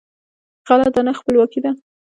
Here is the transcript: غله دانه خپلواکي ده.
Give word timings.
غله 0.67 0.87
دانه 0.95 1.11
خپلواکي 1.19 1.59
ده. 1.63 1.71